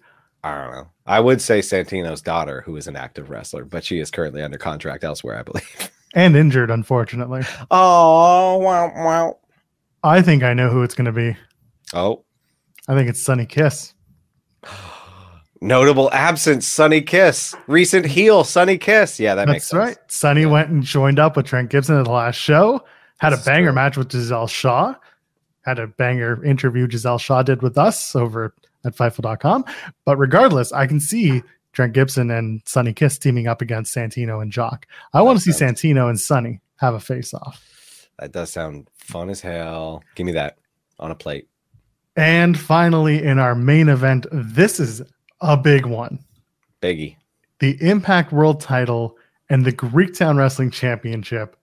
I 0.45 0.63
don't 0.63 0.75
know. 0.75 0.91
I 1.07 1.21
would 1.21 1.41
say 1.41 1.61
Santino's 1.61 2.21
daughter, 2.21 2.61
who 2.61 2.77
is 2.77 2.87
an 2.87 2.97
active 2.97 3.31
wrestler, 3.31 3.65
but 3.65 3.83
she 3.83 3.99
is 3.99 4.11
currently 4.11 4.43
under 4.43 4.59
contract 4.59 5.03
elsewhere, 5.03 5.39
I 5.39 5.43
believe. 5.43 5.91
And 6.17 6.37
injured, 6.37 6.71
unfortunately. 6.71 7.43
Oh, 7.73 8.59
wow, 8.59 8.93
wow. 8.95 9.39
I 10.05 10.23
think 10.23 10.45
I 10.45 10.55
know 10.55 10.69
who 10.71 10.85
it's 10.85 10.95
going 10.95 11.07
to 11.07 11.13
be. 11.13 11.37
Oh. 11.93 12.25
I 12.87 12.95
think 12.95 13.09
it's 13.09 13.21
Sonny 13.21 13.47
Kiss. 13.47 13.95
Notable 15.61 16.13
absence, 16.13 16.69
Sonny 16.69 17.01
Kiss. 17.01 17.57
Recent 17.67 18.07
heel, 18.07 18.45
Sonny 18.45 18.79
Kiss. 18.79 19.19
Yeah, 19.19 19.35
that 19.35 19.47
That's 19.47 19.55
makes 19.55 19.69
sense. 19.71 19.79
right. 19.79 19.99
Sonny 20.07 20.43
yeah. 20.43 20.47
went 20.47 20.69
and 20.69 20.85
joined 20.85 21.19
up 21.19 21.37
with 21.37 21.47
Trent 21.47 21.69
Gibson 21.69 21.99
at 21.99 22.05
the 22.05 22.13
last 22.13 22.37
show, 22.37 22.85
had 23.19 23.33
a 23.33 23.39
banger 23.39 23.71
true. 23.71 23.75
match 23.75 23.97
with 23.97 24.13
Giselle 24.13 24.47
Shaw, 24.47 24.95
had 25.65 25.81
a 25.81 25.89
banger 25.89 26.45
interview 26.45 26.89
Giselle 26.89 27.19
Shaw 27.19 27.43
did 27.43 27.61
with 27.61 27.77
us 27.77 28.15
over 28.15 28.55
at 28.85 28.97
Fightful.com. 28.97 29.65
But 30.05 30.17
regardless, 30.17 30.73
I 30.73 30.87
can 30.87 31.01
see 31.01 31.43
Trent 31.73 31.93
Gibson 31.93 32.31
and 32.31 32.63
Sonny 32.67 32.93
Kiss 32.93 33.19
teaming 33.19 33.49
up 33.49 33.61
against 33.61 33.95
Santino 33.95 34.41
and 34.41 34.53
Jock. 34.53 34.87
I 35.13 35.23
want 35.23 35.39
to 35.39 35.53
see 35.53 35.65
Santino 35.65 36.09
and 36.09 36.19
Sonny 36.19 36.61
have 36.77 36.95
a 36.95 37.01
face 37.01 37.35
off. 37.35 38.09
That 38.19 38.33
does 38.33 38.53
sound 38.53 38.89
fun 38.97 39.29
as 39.29 39.41
hell. 39.41 40.03
Give 40.15 40.27
me 40.27 40.33
that 40.33 40.59
on 41.01 41.11
a 41.11 41.15
plate. 41.15 41.49
And 42.17 42.59
finally, 42.59 43.23
in 43.23 43.39
our 43.39 43.57
main 43.57 43.89
event, 43.89 44.27
this 44.31 44.79
is 44.79 45.03
a 45.41 45.57
big 45.57 45.85
one. 45.85 46.21
Biggie. 46.81 47.17
The 47.59 47.77
Impact 47.81 48.33
World 48.33 48.61
title 48.61 49.17
and 49.51 49.65
the 49.65 49.73
Greektown 49.73 50.37
Wrestling 50.37 50.71
Championship. 50.71 51.57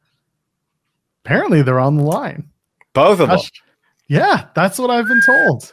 Apparently, 1.24 1.62
they're 1.62 1.80
on 1.80 1.96
the 1.96 2.04
line. 2.04 2.50
Both 2.94 3.22
of 3.22 3.30
Gosh, 3.30 3.44
them. 3.44 3.70
Yeah, 4.08 4.48
that's 4.56 4.78
what 4.78 4.90
I've 4.90 5.08
been 5.08 5.22
told. 5.26 5.72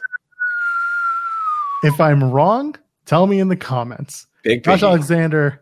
If 1.83 1.99
I'm 1.99 2.23
wrong, 2.31 2.75
tell 3.05 3.27
me 3.27 3.39
in 3.39 3.47
the 3.47 3.55
comments. 3.55 4.27
Big 4.43 4.63
Josh 4.63 4.83
Alexander 4.83 5.61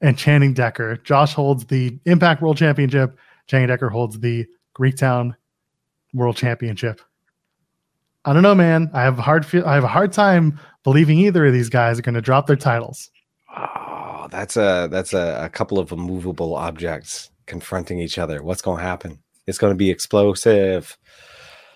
and 0.00 0.16
Channing 0.18 0.54
Decker. 0.54 0.96
Josh 0.98 1.34
holds 1.34 1.66
the 1.66 1.98
Impact 2.06 2.42
World 2.42 2.56
Championship. 2.56 3.16
Channing 3.46 3.68
Decker 3.68 3.88
holds 3.88 4.18
the 4.20 4.46
Greektown 4.76 5.34
World 6.14 6.36
Championship. 6.36 7.00
I 8.24 8.32
don't 8.32 8.42
know, 8.42 8.54
man. 8.54 8.90
I 8.92 9.02
have 9.02 9.18
a 9.18 9.22
hard 9.22 9.44
feel. 9.44 9.66
I 9.66 9.74
have 9.74 9.84
a 9.84 9.88
hard 9.88 10.12
time 10.12 10.58
believing 10.84 11.18
either 11.18 11.46
of 11.46 11.52
these 11.52 11.68
guys 11.68 11.98
are 11.98 12.02
going 12.02 12.14
to 12.14 12.20
drop 12.20 12.46
their 12.46 12.56
titles. 12.56 13.10
Oh, 13.54 14.28
that's 14.30 14.56
a 14.56 14.88
that's 14.90 15.12
a, 15.12 15.44
a 15.44 15.48
couple 15.48 15.78
of 15.78 15.90
immovable 15.90 16.54
objects 16.54 17.30
confronting 17.46 17.98
each 17.98 18.18
other. 18.18 18.42
What's 18.42 18.62
going 18.62 18.78
to 18.78 18.84
happen? 18.84 19.18
It's 19.46 19.58
going 19.58 19.72
to 19.72 19.76
be 19.76 19.90
explosive. 19.90 20.96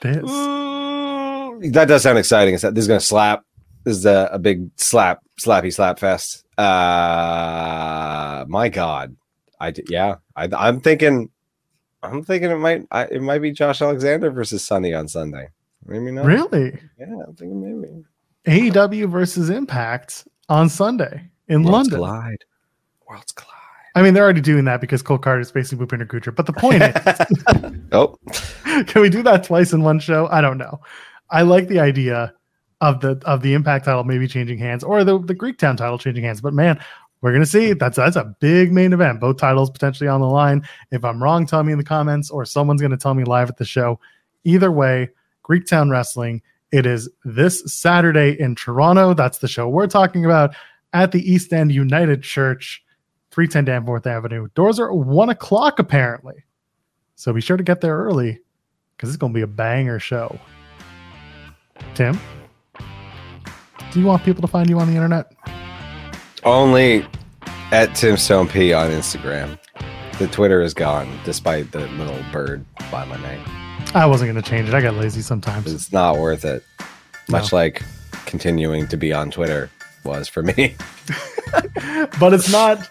This. 0.01 0.23
Mm, 0.23 1.73
that 1.73 1.89
does 1.89 2.05
sound 2.05 2.19
exciting. 2.19 2.55
This 2.55 2.65
is 2.65 2.87
going 2.87 3.01
to 3.01 3.07
slap. 3.07 3.43
This 3.87 3.99
is 3.99 4.07
a, 4.07 4.29
a 4.33 4.39
big 4.41 4.69
slap, 4.75 5.23
slappy 5.41 5.73
slap 5.73 6.01
fest. 6.01 6.45
Uh, 6.59 8.45
my 8.49 8.69
God, 8.69 9.15
I 9.61 9.73
yeah, 9.89 10.17
I, 10.35 10.49
I'm 10.57 10.81
thinking, 10.81 11.31
I'm 12.03 12.25
thinking 12.25 12.51
it 12.51 12.57
might, 12.57 12.85
I, 12.91 13.05
it 13.05 13.23
might 13.23 13.39
be 13.39 13.53
Josh 13.53 13.81
Alexander 13.81 14.33
versus 14.33 14.65
Sonny 14.65 14.93
on 14.93 15.07
Sunday. 15.07 15.51
Maybe 15.87 16.11
not. 16.11 16.25
Really? 16.25 16.77
Yeah, 16.99 17.15
I'm 17.29 17.37
thinking 17.37 17.81
maybe. 17.81 18.71
AEW 18.71 19.09
versus 19.09 19.51
Impact 19.51 20.27
on 20.49 20.69
Sunday 20.69 21.31
in 21.47 21.63
Worlds 21.63 21.93
London. 21.93 21.99
Collide. 21.99 22.45
Worlds 23.09 23.31
collide. 23.31 23.53
I 23.95 24.03
mean, 24.03 24.15
they're 24.15 24.25
already 24.25 24.41
doing 24.41 24.65
that 24.65 24.81
because 24.81 25.01
Cole 25.01 25.21
Karter 25.21 25.43
is 25.43 25.53
facing 25.53 25.79
Bhupinder 25.79 26.09
Gudra. 26.09 26.33
But 26.33 26.47
the 26.47 26.53
point 26.55 26.83
is, 26.83 27.81
oh, 27.93 28.19
can 28.87 29.01
we 29.01 29.11
do 29.11 29.23
that 29.23 29.45
twice 29.45 29.73
in 29.73 29.83
one 29.83 30.01
show? 30.01 30.27
I 30.33 30.41
don't 30.41 30.59
know. 30.59 30.81
I 31.31 31.43
like 31.43 31.69
the 31.69 31.79
idea 31.79 32.35
of 32.81 33.01
the 33.01 33.21
of 33.25 33.43
the 33.43 33.55
Impact 33.55 33.85
title 33.85 34.05
maybe 34.05 34.29
changing 34.29 34.59
hands 34.59 34.85
or 34.85 35.05
the 35.05 35.19
the 35.19 35.35
Greektown 35.35 35.77
title 35.77 35.99
changing 35.99 36.25
hands. 36.25 36.41
But 36.41 36.55
man, 36.55 36.81
we're 37.21 37.33
gonna 37.33 37.47
see. 37.47 37.73
That's 37.73 37.97
that's 37.97 38.17
a 38.17 38.37
big 38.41 38.73
main 38.73 38.93
event. 38.93 39.21
Both 39.21 39.39
titles 39.39 39.71
potentially 39.71 40.09
on 40.09 40.21
the 40.21 40.29
line. 40.29 40.67
If 40.91 41.05
I'm 41.05 41.23
wrong, 41.23 41.47
tell 41.47 41.63
me 41.63 41.73
in 41.73 41.79
the 41.79 41.85
comments, 41.85 42.31
or 42.31 42.45
someone's 42.45 42.83
gonna 42.83 42.97
tell 42.97 43.15
me 43.15 43.25
live 43.25 43.49
at 43.49 43.57
the 43.57 43.65
show. 43.65 43.99
Either 44.45 44.71
way, 44.71 45.09
Greektown 45.45 45.91
Wrestling. 45.91 46.43
It 46.73 46.85
is 46.85 47.09
this 47.25 47.63
Saturday 47.73 48.39
in 48.39 48.55
Toronto. 48.55 49.15
That's 49.15 49.39
the 49.39 49.49
show 49.49 49.69
we're 49.69 49.87
talking 49.87 50.25
about 50.25 50.55
at 50.93 51.13
the 51.13 51.21
East 51.21 51.53
End 51.53 51.73
United 51.73 52.23
Church, 52.23 52.85
310 53.31 53.65
Danforth 53.65 54.07
Avenue. 54.07 54.49
Doors 54.55 54.79
are 54.79 54.93
one 54.93 55.31
o'clock 55.31 55.79
apparently. 55.79 56.45
So 57.15 57.33
be 57.33 57.41
sure 57.41 57.57
to 57.57 57.63
get 57.63 57.81
there 57.81 57.97
early 57.97 58.41
because 58.97 59.09
it's 59.09 59.19
to 59.19 59.29
be 59.29 59.41
a 59.41 59.47
banger 59.47 59.99
show. 59.99 60.39
Tim? 61.95 62.19
Do 63.93 64.01
you 64.01 64.07
want 64.07 64.25
people 64.25 64.43
to 64.43 64.49
find 64.49 64.69
you 64.69 64.79
on 64.79 64.89
the 64.89 64.95
internet? 64.95 65.33
Only 66.45 67.07
at 67.73 67.95
Tim 67.95 68.17
Stone 68.17 68.49
P 68.49 68.73
on 68.73 68.91
Instagram. 68.91 69.59
The 70.19 70.27
Twitter 70.29 70.63
is 70.63 70.75
gone, 70.75 71.19
despite 71.25 71.73
the 71.73 71.87
little 71.89 72.19
bird 72.33 72.65
by 72.91 73.05
my 73.05 73.21
name. 73.23 73.45
I 73.95 74.07
wasn't 74.07 74.33
going 74.33 74.43
to 74.43 74.49
change 74.49 74.69
it. 74.69 74.75
I 74.75 74.81
got 74.81 74.95
lazy 74.95 75.23
sometimes. 75.23 75.73
It's 75.73 75.93
not 75.93 76.19
worth 76.19 76.45
it. 76.45 76.65
Much 77.29 77.53
no. 77.53 77.59
like 77.59 77.83
continuing 78.27 78.87
to 78.89 78.97
be 78.97 79.13
on 79.13 79.31
Twitter 79.31 79.71
was 80.05 80.29
for 80.29 80.43
me. 80.43 80.77
but 82.21 82.33
it's 82.33 82.51
not 82.51 82.91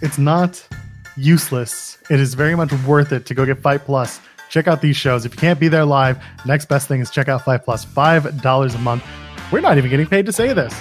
it's 0.00 0.18
not 0.18 0.66
useless. 1.16 1.98
It 2.10 2.20
is 2.20 2.34
very 2.34 2.54
much 2.54 2.72
worth 2.84 3.12
it 3.12 3.26
to 3.26 3.34
go 3.34 3.46
get 3.46 3.60
Fite 3.60 3.84
Plus. 3.84 4.20
Check 4.50 4.68
out 4.68 4.80
these 4.80 4.96
shows. 4.96 5.24
If 5.24 5.34
you 5.34 5.38
can't 5.38 5.58
be 5.58 5.68
there 5.68 5.84
live, 5.84 6.22
next 6.46 6.66
best 6.66 6.88
thing 6.88 7.00
is 7.00 7.10
check 7.10 7.28
out 7.28 7.44
Fite 7.44 7.64
Plus. 7.64 7.84
Five 7.84 8.40
dollars 8.42 8.74
a 8.74 8.78
month. 8.78 9.04
We're 9.52 9.60
not 9.60 9.78
even 9.78 9.90
getting 9.90 10.06
paid 10.06 10.26
to 10.26 10.32
say 10.32 10.52
this. 10.52 10.74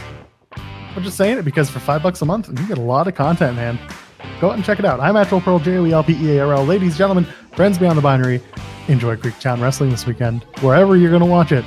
We're 0.95 1.03
just 1.03 1.17
saying 1.17 1.37
it 1.37 1.45
because 1.45 1.69
for 1.69 1.79
five 1.79 2.01
bucks 2.03 2.21
a 2.21 2.25
month, 2.25 2.47
you 2.47 2.67
get 2.67 2.77
a 2.77 2.81
lot 2.81 3.07
of 3.07 3.15
content, 3.15 3.55
man. 3.55 3.79
Go 4.39 4.49
out 4.49 4.55
and 4.55 4.63
check 4.63 4.79
it 4.79 4.85
out. 4.85 4.99
I'm 4.99 5.15
Actual 5.15 5.41
Pearl, 5.41 5.59
J 5.59 5.77
O 5.77 5.85
E 5.85 5.91
L 5.91 6.03
P 6.03 6.13
E 6.13 6.37
A 6.37 6.45
R 6.45 6.53
L. 6.53 6.65
Ladies, 6.65 6.97
gentlemen, 6.97 7.25
friends 7.55 7.77
beyond 7.77 7.97
the 7.97 8.01
binary, 8.01 8.41
enjoy 8.87 9.15
Greektown 9.15 9.61
Wrestling 9.61 9.89
this 9.89 10.05
weekend, 10.05 10.43
wherever 10.61 10.95
you're 10.95 11.09
going 11.09 11.21
to 11.21 11.27
watch 11.27 11.51
it. 11.51 11.65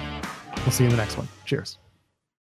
We'll 0.59 0.71
see 0.71 0.85
you 0.85 0.91
in 0.91 0.97
the 0.97 1.03
next 1.03 1.17
one. 1.17 1.29
Cheers. 1.45 1.79